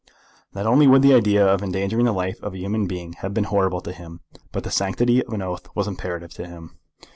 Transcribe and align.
Not 0.55 0.65
only 0.65 0.87
would 0.87 1.03
the 1.03 1.13
idea 1.13 1.45
of 1.45 1.61
endangering 1.61 2.05
the 2.05 2.11
life 2.11 2.41
of 2.41 2.55
a 2.55 2.57
human 2.57 2.87
being 2.87 3.13
have 3.19 3.35
been 3.35 3.43
horrible 3.43 3.81
to 3.81 3.91
him, 3.93 4.21
but 4.51 4.63
the 4.63 4.71
sanctity 4.71 5.21
of 5.23 5.31
an 5.31 5.43
oath 5.43 5.67
was 5.75 5.85
imperative 5.87 6.33
to 6.33 6.47
him. 6.47 6.79